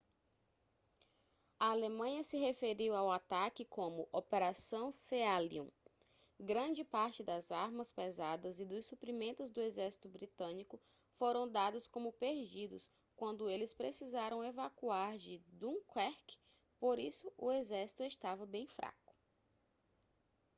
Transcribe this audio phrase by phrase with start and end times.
[1.59, 5.67] a alemanha se referiu ao ataque como operação sealion
[6.39, 12.91] grande parte das armas pesadas e dos suprimentos do exército britânico foram dados como perdidos
[13.15, 16.39] quando eles precisaram evacuar de dunquerque
[16.79, 19.13] por isso o exército estava bem fraco